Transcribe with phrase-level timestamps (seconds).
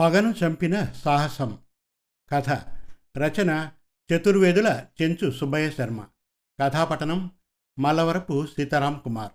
[0.00, 1.58] పగను చంపిన సాహసం.
[2.32, 2.50] కథ.
[3.18, 3.70] రచన.
[4.12, 6.06] చతుర్వేదుల చెంచు సుబ్బయ్య శర్మ.
[6.62, 7.30] కథాపఠనం
[7.78, 9.32] మల్లవరపు సీతారాం కుమార్.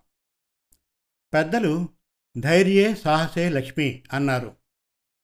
[1.34, 1.90] పెద్దలు
[2.38, 4.56] ధైర్యే సాహసే లక్ష్మి అన్నారు.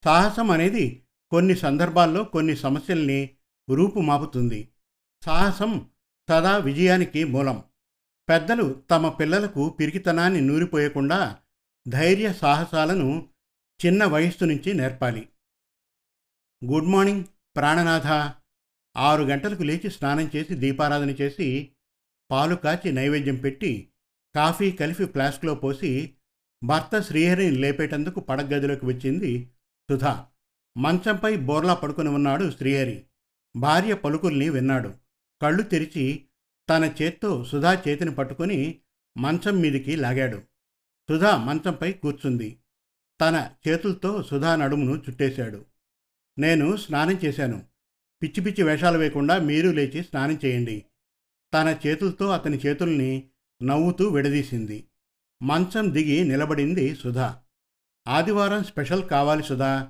[0.05, 3.36] సాహసం అనేది కొన్ని సందర్భాల్లో కొన్ని సమస్యల్ని
[3.70, 4.72] రూపుమాపుతుంది.
[5.26, 5.90] సాహసం
[6.30, 7.64] సదా విజయానికి మూలం.
[8.30, 11.38] పెద్దలు తమ పిల్లలకు పిరికితనాన్ని నూరిపోయకుండా
[11.88, 13.30] ధైర్య సాహసాలను
[13.86, 15.29] చిన్న వయస్సు నుంచి నేర్పాలి.
[16.66, 17.24] గుడ్ మార్నింగ్
[17.56, 18.07] ప్రాణనాథ.
[18.97, 21.71] ఆరు గంటలకు లేచి స్నానం చేసి దీపారాధన చేసి
[22.32, 23.89] పాలు కాచి నైవేద్యం పెట్టి
[24.36, 26.14] కాఫీ కలిపి ఫ్లాస్క్లో పోసి
[26.64, 29.50] భర్త శ్రీహరిని లేపేటందుకు పడగదిలోకి వచ్చింది
[29.92, 30.25] సుధా.
[30.78, 33.05] మంచంపై బోర్లా పడుకుని ఉన్నాడు శ్రీహరి.
[33.58, 34.94] భార్య పలుకుల్ని విన్నాడు.
[35.42, 36.25] కళ్ళు తెరిచి
[36.69, 38.80] తన చేత్తో సుధా చేతిని పట్టుకుని
[39.17, 40.38] మంచం మీదికి లాగాడు.
[41.09, 42.58] సుధా మంచంపై కూర్చుంది.
[43.22, 45.66] తన చేతులతో సుధా నడుమును చుట్టేశాడు.
[46.39, 47.63] నేను స్నానం చేశాను.
[48.23, 50.85] పిచ్చి పిచ్చి వేషాలు వేయకుండా మీరు లేచి స్నానం చేయండి.
[51.53, 53.29] తన చేతులతో అతని చేతుల్ని
[53.63, 54.88] నవ్వుతూ విడదీసింది.
[55.44, 57.39] మంచం దిగి నిలబడింది సుధా.
[58.07, 59.89] ఆదివారం స్పెషల్ కావాలి సుధా.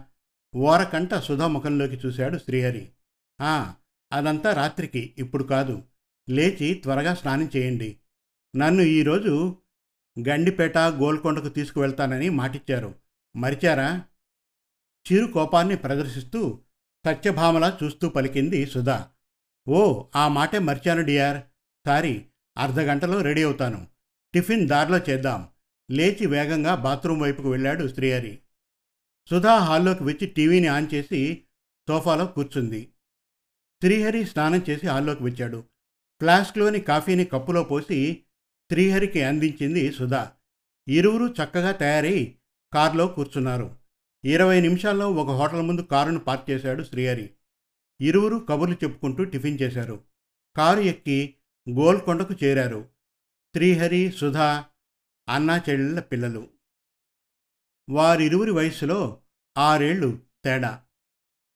[0.56, 2.90] ఓరకంట సుధా ముఖంలోకి చూశాడు శ్రీహరి.
[3.42, 3.74] ఆ
[4.14, 5.84] అదంతా రాత్రికి ఇప్పుడు కాదు.
[6.30, 7.98] లేచి త్వరగా స్నానం చేయండి.
[8.56, 9.58] నన్ను ఈరోజు
[10.30, 12.96] గండిపేట గోల్కొండకు తీసుకువెళ్తానని మాటిచ్చారు.
[13.36, 14.04] మరిచారా?
[15.12, 16.60] చిరు కోపాన్ని ప్రదర్శిస్తూ
[17.06, 19.10] సత్యభామలా చూస్తూ పలికింది సుధా.
[19.68, 21.44] ఓ ఆ మాటే మర్చాను డియార్.
[21.88, 22.26] సారీ
[22.58, 23.88] అర్ధగంటలో రెడీ అవుతాను.
[24.34, 25.48] టిఫిన్ దారిలో చేద్దాం.
[25.92, 28.40] లేచి వేగంగా బాత్రూం వైపుకు వెళ్ళాడు శ్రీహరి
[29.30, 31.44] సుధా హాల్లోకి వచ్చి టీవీని ఆన్ చేసి
[31.88, 32.90] సోఫాలో కూర్చుంది.
[33.82, 35.64] శ్రీహరి స్నానం చేసి హాల్లోకి వచ్చాడు.
[36.20, 38.24] ఫ్లాస్క్లోని కాఫీని కప్పులో పోసి
[38.72, 40.32] శ్రీహరికి అందించింది సుధా.
[40.88, 42.36] ఇరువురు చక్కగా తయారై
[42.74, 43.76] కారులో కూర్చున్నారు.
[44.26, 47.32] ఇరవై నిమిషాల్లో ఒక హోటల్ ముందు కారును పార్క్ చేశాడు శ్రీహరి.
[48.02, 50.04] ఇరువురు కబుర్లు చెప్పుకుంటూ టిఫిన్ చేశారు.
[50.58, 51.36] కారు ఎక్కి
[51.70, 52.90] గోల్కొండకు చేరారు.
[53.56, 54.66] శ్రీహరి సుధా
[55.30, 56.48] అన్నా చెల్లెళ్ళ పిల్లలు.
[57.90, 59.22] వారిరువురి వయస్సులో
[59.58, 60.84] ఆరేళ్ళు తేడా.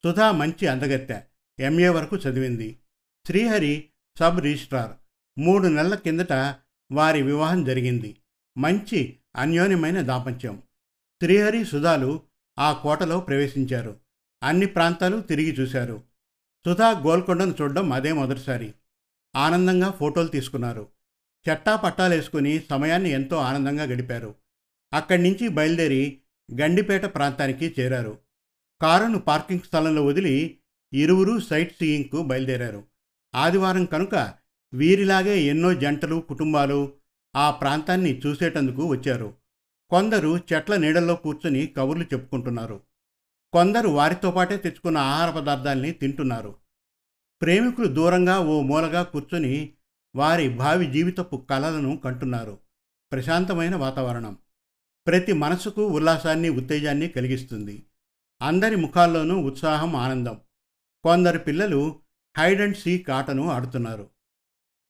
[0.04, 1.22] సుధా మంచి అందగత్తె.
[1.60, 2.80] ఎంఏ వరకు చదివింది.
[3.28, 3.90] Srihari
[4.20, 4.92] sub registrar.
[5.40, 6.34] మూడు నెలల కిందట
[6.92, 8.18] వారి వివాహం జరిగింది.
[8.58, 10.64] మంచి అన్యోన్యమైన దాపత్యం.
[11.24, 13.96] శ్రీహరి సుధాలు ఆ కోటలో ప్రవేశించారు.
[14.44, 16.04] అన్ని ప్రాంతాలు తిరిగి చూశారు.
[16.66, 18.74] సుధా గోల్కొండను చూడడం అదే మొదటిసారి.
[19.36, 20.88] ఆనందంగా ఫోటోలు తీసుకున్నారు.
[21.50, 24.36] చెట్టా పట్టాలేసుకుని సమయాన్ని ఎంతో ఆనందంగా గడిపారు.
[24.94, 26.20] అక్కడి నుంచి బయలుదేరి
[26.62, 28.18] గండిపేట ప్రాంతానికి చేరారు.
[28.82, 30.60] కారును పార్కింగ్ స్థలంలో వదిలి
[30.94, 32.84] ఇరువురు సైట్ సీయింగ్కు బయలుదేరారు.
[33.36, 34.34] ఆదివారం కనుక
[34.74, 36.94] వీరిలాగే ఎన్నో జంటలు కుటుంబాలు
[37.36, 39.34] ఆ ప్రాంతాన్ని చూసేటందుకు వచ్చారు.
[39.92, 42.82] కొందరు చెట్ల నీడల్లో కూర్చుని కబుర్లు చెప్పుకుంటున్నారు.
[43.54, 46.56] కొందరు వారితో పాటే తెచ్చుకున్న ఆహార పదార్థాల్ని తింటున్నారు.
[47.42, 49.74] ప్రేమికులు దూరంగా ఓ మూలగా కూర్చుని
[50.16, 52.58] వారి భావి జీవితపు కలలను కంటున్నారు.
[53.12, 54.38] ప్రశాంతమైన వాతావరణం.
[55.08, 57.86] ప్రతి మనసుకు ఉల్లాసాన్ని ఉత్తేజాన్ని కలిగిస్తుంది.
[58.42, 60.40] అందరి ముఖాల్లోనూ ఉత్సాహం ఆనందం.
[61.04, 62.00] కొందరు పిల్లలు
[62.38, 64.04] హైడ్ అండ్ సీక్ ఆటను ఆడుతున్నారు.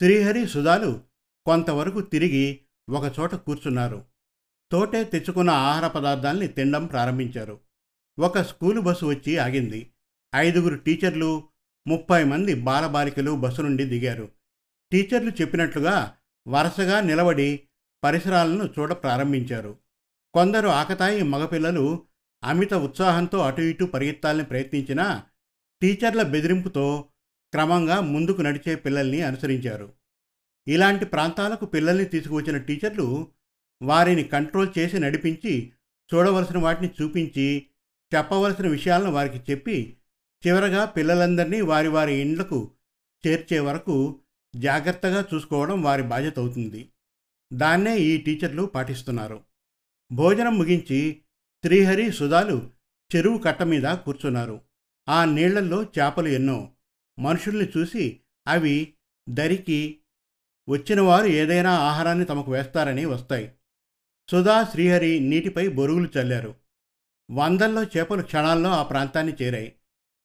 [0.02, 1.02] శ్రీహరి సుధాలు
[1.46, 4.11] కొంతవరకు తిరిగి ఒకచోట కూర్చున్నారు.
[4.72, 7.60] తోటే తెచ్చుకున్న ఆహార పదార్థాల్ని తినడం ప్రారంభించారు.
[8.20, 9.92] ఒక స్కూలు బస్సు వచ్చి ఆగింది.
[10.36, 11.44] ఐదుగురు టీచర్లు
[11.88, 14.30] ముప్పై మంది బాలబాలికలు బస్సు నుండి దిగారు.
[14.92, 16.18] టీచర్లు చెప్పినట్లుగా
[16.48, 17.64] వరుసగా నిలబడి
[18.04, 19.78] పరిసరాలను చూడ ప్రారంభించారు.
[20.34, 22.06] కొందరు ఆకతాయి మగపిల్లలు
[22.44, 25.24] అమిత ఉత్సాహంతో అటు ఇటు పరిగెత్తాలని ప్రయత్నించినా
[25.82, 27.06] టీచర్ల బెదిరింపుతో
[27.52, 29.94] క్రమంగా ముందుకు నడిచే పిల్లల్ని అనుసరించారు.
[30.68, 33.28] ఇలాంటి ప్రాంతాలకు పిల్లల్ని తీసుకువచ్చిన టీచర్లు
[33.82, 35.72] వారిని కంట్రోల్ చేసి నడిపించి
[36.14, 37.66] చూడవలసిన వాటిని చూపించి
[38.16, 39.98] చెప్పవలసిన విషయాలను వారికి చెప్పి
[40.48, 42.72] చివరగా పిల్లలందరినీ వారి వారి ఇండ్లకు
[43.28, 44.20] చేర్చే వరకు
[44.56, 46.90] జాగ్రత్తగా చూసుకోవడం వారి బాధ్యత అవుతుంది.
[47.54, 49.44] దాన్నే ఈ టీచర్లు పాటిస్తున్నారు.
[50.12, 51.22] భోజనం ముగించి
[51.64, 52.70] శ్రీహరి సుధాలు
[53.16, 54.62] చెరువు కట్ట మీద కూర్చున్నారు.
[55.10, 56.72] ఆ నీళ్ళల్లో చేపలు ఎన్నో.
[57.20, 58.94] మనుషుల్ని చూసి అవి
[59.30, 60.00] దరికి
[60.70, 63.52] వచ్చిన వారు ఏదైనా ఆహారాన్ని తమకు వేస్తారని వస్తాయి.
[64.32, 66.56] సుధా శ్రీహరి నీటిపై బొరుగులు చల్లారు.
[67.32, 69.76] వందల్లో చేపలు క్షణాల్లో ఆ ప్రాంతాన్ని చేరాయి.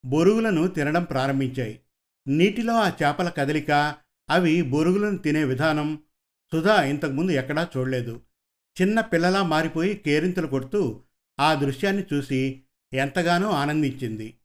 [0.05, 1.81] బొరుగులను తినడం ప్రారంభించాయి.
[2.29, 3.97] నీటిలో ఆ చేపల కదలిక
[4.31, 6.03] అవి బొరుగులను తినే విధానం
[6.53, 8.23] సుధా ఇంతకుముందు ఎక్కడా చూడలేదు.
[8.83, 11.03] చిన్న పిల్లలా మారిపోయి కేరింతలు కొడుతూ
[11.41, 12.63] ఆ దృశ్యాన్ని చూసి
[12.93, 14.37] ఎంతగానో ఆనందించింది.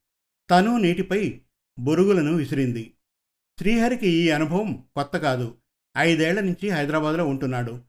[0.51, 1.41] తను నీటిపై
[1.79, 2.93] బొరుగులను విసిరింది.
[3.59, 5.57] శ్రీహరికి ఈ అనుభవం కొత్త కాదు.
[5.97, 7.81] ఐదేళ్ళ నుంచి హైదరాబాద్లో ఉంటున్నాడు.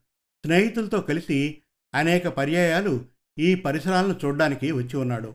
[0.44, 1.61] స్నేహితులతో కలిసి
[1.94, 3.04] అనేక పర్యాయాలు
[3.38, 5.34] ఈ పరిసరాలను చూడ్డానికి వచ్చి ఉన్నాడు.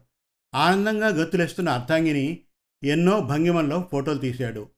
[0.55, 2.39] ఆనందంగా గతులేస్తున్న అర్థాంగిని
[2.83, 4.69] ఎన్నో భంగిమల్లో ఫోటోలు తీశాడు.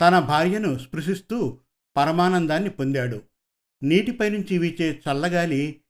[0.00, 1.58] తన భార్యను స్పృశిస్తూ
[1.96, 3.22] పరమానందాన్ని పొందాడు.
[3.82, 5.80] నీటిపై నుంచి వీచే చల్లగాలి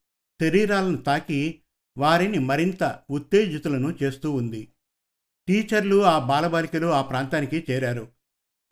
[0.40, 1.60] శరీరాలను తాకి
[1.98, 4.68] వారిని మరింత ఉత్తేజితులను చేస్తూ ఉంది.
[5.48, 8.08] టీచర్లు ఆ బాలబాలికలు ఆ ప్రాంతానికి చేరారు.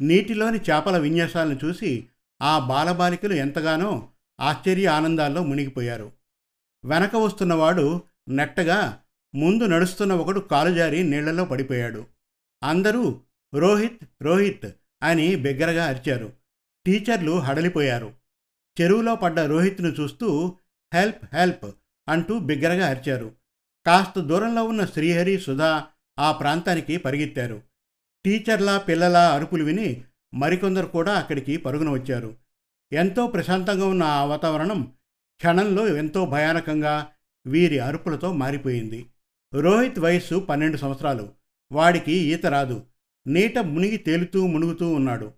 [0.01, 2.07] నీటిలోని చేపల విన్యాసాలను చూసి
[2.43, 4.09] ఆ బాలబాలికలు ఎంతగానో
[4.41, 6.18] ఆశ్చర్య ఆనందాల్లో మునిగిపోయారు.
[6.85, 9.01] వెనక వస్తున్నవాడు నెట్టగా
[9.35, 12.07] ముందు నడుస్తున్న ఒకడు కాలుజారి నీళ్ళలో పడిపోయాడు.
[12.65, 13.21] అందరూ
[13.55, 14.67] రోహిత్ రోహిత్
[15.03, 16.33] అని బిగ్గరగా అరిచారు.
[16.87, 18.13] టీచర్లు హడలిపోయారు.
[18.81, 20.57] చెరువులో పడ్డ రోహిత్ను చూస్తూ
[20.95, 21.71] హెల్ప్ హెల్ప్
[22.09, 23.33] అంటూ బిగ్గరగా అరిచారు.
[23.87, 25.87] కాస్త దూరంలో ఉన్న శ్రీహరి సుధా
[26.19, 27.63] ఆ ప్రాంతానికి పరిగెత్తారు.
[28.25, 30.05] టీచర్ల పిల్లల అరుపులు విని
[30.35, 32.35] మరికొందరు కూడా అక్కడికి పరుగున వచ్చారు.
[32.93, 34.93] ఎంతో ప్రశాంతంగా ఉన్న ఆ వాతావరణం
[35.39, 37.13] క్షణంలో ఎంతో భయానకంగా
[37.47, 39.07] వీరి అరుపులతో మారిపోయింది.
[39.55, 41.33] రోహిత్ వయస్సు పన్నెండు సంవత్సరాలు.
[41.73, 42.87] వాడికి ఈత రాదు.
[43.27, 45.33] నీట మునిగి తేలుతూ మునుగుతూ ఉన్నాడు.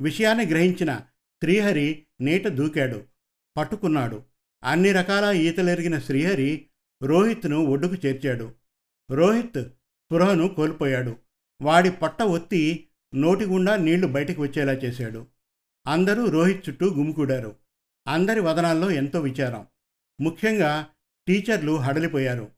[0.00, 0.96] విషయాన్ని గ్రహించిన
[1.42, 3.02] శ్రీహరి నీట దూకాడు.
[3.56, 4.22] పట్టుకున్నాడు.
[4.64, 6.66] అన్ని రకాల ఈతలెరిగిన శ్రీహరి
[7.02, 8.52] రోహిత్ను ఒడ్డుకు చేర్చాడు.
[9.10, 11.16] రోహిత్ స్పృహను కోల్పోయాడు.
[11.62, 15.26] వాడి పట్ట ఒత్తి నోటి గుండా నీళ్ళు బయటకు వచ్చేలా చేశాడు.
[15.86, 17.59] అందరూ రోహిత్ చుట్టూ గుమికూడారు.
[18.10, 19.66] అందరి వదనాల్లో ఎంతో విచారం.
[20.20, 20.86] ముఖ్యంగా
[21.28, 22.50] టీచర్లు హడలిపోయారు.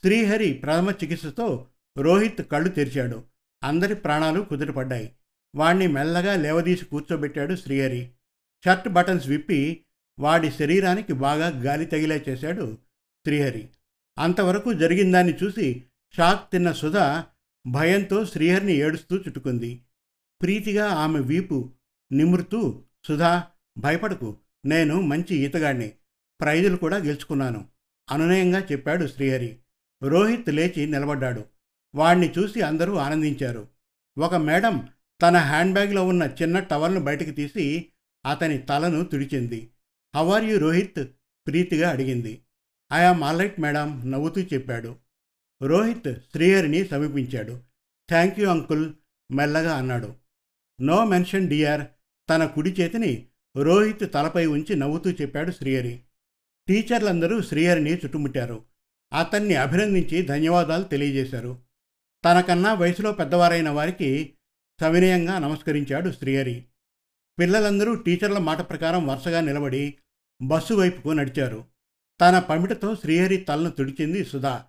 [0.00, 1.66] శ్రీహరి ప్రథమ చికిత్సతో
[1.98, 3.24] రోహిత్ కళ్ళు తెరిచాడు.
[3.64, 5.12] అందరి ప్రాణాలు కుదిరిపడ్డాయి
[5.56, 8.10] వాణ్ణి మెల్లగా లేవదీసి కూర్చోబెట్టాడు శ్రీహరి.
[8.64, 9.84] షర్ట్ బటన్స్ విప్పి
[10.18, 12.78] వాడి శరీరానికి బాగా గాలి తగిలే చేశాడు
[13.26, 13.68] శ్రీహరి.
[14.18, 15.84] అంతవరకు జరిగిందాన్ని చూసి
[16.16, 17.26] షాక్ తిన్న సుధా
[17.66, 19.82] భయంతో శ్రీహరిని ఏడుస్తూ చుట్టుకుంది.
[20.42, 21.72] ప్రీతిగా ఆమె వీపు
[22.12, 23.46] నిమురుతూ సుధా
[23.78, 24.36] భయపడకు.
[24.66, 25.92] నేను మంచి ఈతగాడిని.
[26.40, 27.68] ప్రైజులు కూడా గెలుచుకున్నాను.
[28.10, 29.58] అనునయంగా చెప్పాడు శ్రీహరి.
[30.02, 31.44] రోహిత్ లేచి నిలబడ్డాడు.
[31.94, 33.68] వాణ్ణి చూసి అందరూ ఆనందించారు.
[34.18, 34.88] ఒక మేడం
[35.22, 37.86] తన హ్యాండ్ బ్యాగ్లో ఉన్న చిన్న టవల్ను బయటకు తీసి
[38.26, 39.70] అతని తలను తుడిచింది.
[40.16, 41.04] How are you Rohit?
[41.46, 42.42] ప్రీతిగా అడిగింది.
[42.92, 44.96] ఐఆమ్ ఆల్రైట్ మేడం నవ్వుతూ చెప్పాడు.
[45.62, 47.60] రోహిత్ శ్రీహరిని సమీపించాడు.
[48.08, 48.92] థ్యాంక్ యూ అంకుల్
[49.32, 50.14] మెల్లగా అన్నాడు.
[50.80, 51.86] నో మెన్షన్ డియర్
[52.30, 53.26] తన కుడి చేతిని
[53.62, 56.02] రోహిత్ తలపై ఉంచి నవ్వుతూ చెప్పాడు శ్రీహరి.
[56.68, 58.64] టీచర్లందరూ శ్రీహరిని చుట్టుముట్టారు.
[59.12, 61.58] అతన్ని అభినందించి ధన్యవాదాలు తెలియజేశారు.
[62.24, 64.34] తనకన్నా వయసులో పెద్దవారైన వారికి
[64.80, 66.64] సవినయంగా నమస్కరించాడు శ్రీహరి.
[67.38, 69.94] పిల్లలందరూ టీచర్ల మాట ప్రకారం వరుసగా నిలబడి
[70.42, 71.64] బస్సు వైపుకు నడిచారు.
[72.20, 74.64] తన పమిటతో శ్రీహరి తలను తుడిచింది సుధా.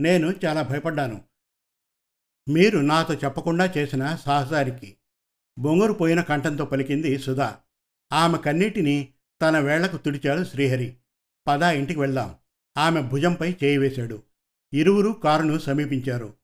[0.00, 1.22] నేను చాలా భయపడ్డాను.
[2.48, 4.96] మీరు నాతో చెప్పకుండా చేసిన సాహసారికి
[5.58, 7.56] బొంగురు పోయిన కంఠంతో పలికింది సుధా.
[8.12, 9.12] ఆమె కన్నీటిని
[9.42, 10.96] తన వేళ్ళకు తుడిచాడు శ్రీహరి.
[11.46, 12.34] పదా ఇంటికి వెళ్దాం.
[12.78, 14.22] ఆమె భుజంపై చేయి వేశాడు.
[14.72, 16.34] ఇరువురు కారును సమీపించారు.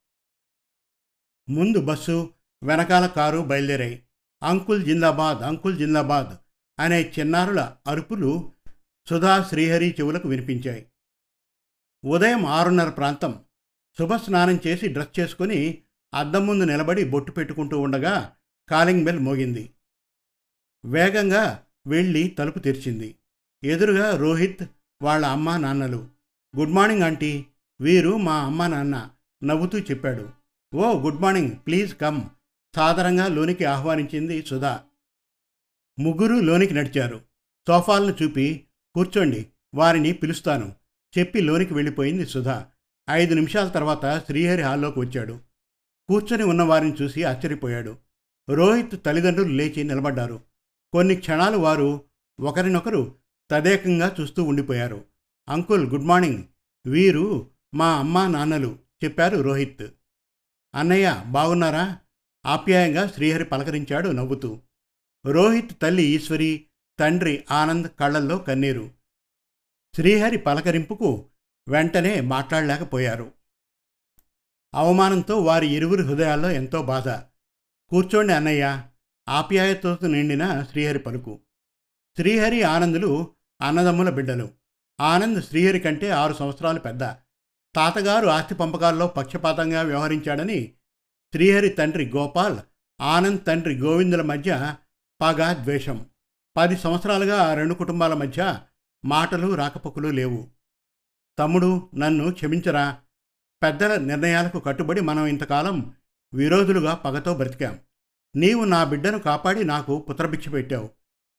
[1.49, 2.31] ముందు బస్సు
[2.63, 4.03] వెనకాల కారు బయలుదేరాయి.
[4.43, 6.37] అంకుల్ జిందాబాద్ అంకుల్ జిందాబాద్
[6.81, 8.53] అనే చిన్నారుల అరుపులు
[9.09, 10.87] సుధా శ్రీహరి చెవులకు వినిపించాయి.
[12.05, 13.45] ఉదయం ఆరున్నర ప్రాంతం.
[13.99, 15.83] శుభ స్నానం చేసి డ్రెస్ చేసుకుని
[16.15, 18.33] అద్దం ముందు నిలబడి బొట్టు పెట్టుకుంటూ ఉండగా
[18.69, 19.71] కాలింగ్ బెల్ మోగింది.
[20.85, 23.15] వేగంగా వెళ్ళి తలుపు తెరిచింది.
[23.65, 24.65] ఎదురుగా రోహిత్
[25.03, 26.09] వాళ్ళ అమ్మ నాన్నలు.
[26.57, 27.47] Good morning aunty.
[27.81, 29.11] వీరు మా అమ్మ నాన్న
[29.45, 30.29] నవ్వుతూ చెప్పాడు.
[30.75, 31.51] ఓ గుడ్ మార్నింగ్.
[31.51, 32.21] Please come.
[32.77, 34.81] సాదరంగా లోనికి ఆహ్వానించింది సుధా.
[35.99, 37.21] ముగ్గురు లోనికి నడిచారు.
[37.69, 40.75] సోఫాలను చూపి కూర్చోండి వారిని పిలుస్తాను
[41.19, 42.67] చెప్పి లోనికి వెళ్ళిపోయింది సుధా.
[43.11, 45.39] ఐదు నిమిషాల తర్వాత శ్రీహరి హాల్లోకి వచ్చాడు.
[46.09, 47.97] కూర్చొని ఉన్న వారిని చూసి ఆశ్చర్యపోయాడు.
[48.51, 50.41] రోహిత్ తల్లిదండ్రులు లేచి నిలబడ్డారు.
[50.95, 52.05] కొన్ని క్షణాలు వారు
[52.41, 53.15] ఒకరినొకరు
[53.51, 55.05] తదేకంగా చూస్తూ ఉండిపోయారు.
[55.49, 56.45] Uncle good morning.
[56.87, 59.83] వీరు మా అమ్మా నాన్నలు చెప్పారు రోహిత్.
[60.75, 61.99] అన్నయ్య బాగున్నారా?
[62.47, 64.61] ఆప్యాయంగా శ్రీహరి పలకరించాడు నవ్వుతూ.
[65.27, 66.67] రోహిత్ తల్లి ఈశ్వరి
[66.99, 68.91] తండ్రి ఆనంద్ కళ్ళల్లో కన్నీరు.
[69.95, 71.31] శ్రీహరి పలకరింపుకు
[71.69, 73.33] వెంటనే మాట్లాడలేకపోయారు.
[74.75, 77.09] అవమానంతో వారి ఇరువురి హృదయాల్లో ఎంతో బాధ.
[77.89, 78.83] కూర్చోండి అన్నయ్య.
[79.29, 81.41] ఆప్యాయతతో నిండిన శ్రీహరి పలుకు.
[82.17, 84.49] శ్రీహరి ఆనందులు అన్నదమ్ముల బిడ్డలు.
[85.01, 87.01] ఆనంద్ శ్రీహరి కంటే ఆరు సంవత్సరాలు పెద్ద.
[87.77, 90.73] తాతగారు ఆస్తి పంపకాల్లో పక్షపాతంగా వ్యవహరించాడని
[91.33, 92.59] శ్రీహరి తండ్రి గోపాల్
[93.01, 94.77] ఆనంద్ తండ్రి గోవిందుల మధ్య
[95.23, 96.07] పగ ద్వేషం.
[96.57, 98.61] పది సంవత్సరాలుగా ఆ రెండు కుటుంబాల మధ్య
[99.05, 100.51] మాటలు రాకపోకలు లేవు.
[101.39, 102.99] తమ్ముడు నన్ను క్షమించరా?
[103.63, 105.95] పెద్దల నిర్ణయాలకు కట్టుబడి మనం ఇంతకాలం
[106.35, 107.79] విరోధులుగా పగతో బ్రతికాం.
[108.37, 110.91] నీవు నా బిడ్డను కాపాడి నాకు పుత్రభిక్ష పెట్టావు.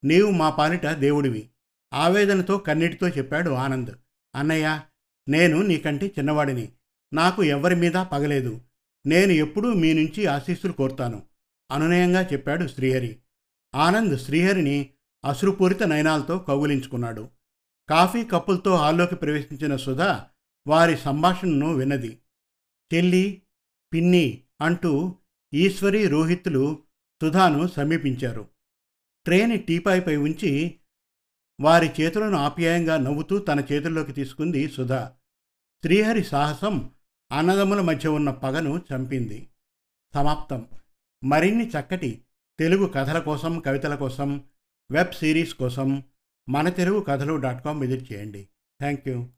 [0.04, 1.50] నీవు మా పాలిట దేవుడివి.
[1.94, 3.92] ఆవేదనతో కన్నీటితో చెప్పాడు ఆనంద్.
[4.36, 4.82] అన్నయ్య
[5.30, 6.72] నేను నీకంటే చిన్నవాడిని.
[7.14, 8.62] నాకు ఎవరి మీద పగలేదు.
[9.06, 11.24] నేను ఎప్పుడూ మీ నుంచి ఆశీస్సులు కోరుతాను.
[11.72, 13.20] అనునయంగా చెప్పాడు శ్రీహరి.
[13.75, 14.90] ఆనంద్ శ్రీహరిని
[15.25, 17.30] అశ్రుపూరిత నయనాలతో కౌగులించుకున్నాడు.
[17.90, 20.25] కాఫీ కప్పులతో హాల్లోకి ప్రవేశించిన సుధా
[20.68, 22.20] వారి సంభాషణను విన్నది.
[22.94, 23.42] చెల్లి
[23.94, 25.16] పిన్ని అంటూ
[25.54, 26.85] ఈశ్వరి రోహిత్లు
[27.22, 28.50] సుధాను సమీపించారు.
[29.25, 30.79] ట్రేని టీపాయిపై ఉంచి
[31.62, 35.13] వారి చేతులను ఆప్యాయంగా నవ్వుతూ తన చేతుల్లోకి తీసుకుంది సుధా.
[35.84, 36.91] శ్రీహరి సాహసం
[37.31, 39.50] అన్నదమ్ముల మధ్య ఉన్న పగను చంపింది.
[40.15, 40.67] సమాప్తం.
[41.24, 42.24] మరిన్ని చక్కటి
[42.60, 44.43] తెలుగు కథల కోసం కవితల కోసం
[44.91, 46.03] వెబ్ సిరీస్ కోసం
[46.50, 48.50] మన తెలుగు కథలు డాట్ కామ్ విజిట్ చేయండి.
[48.79, 49.29] Thank you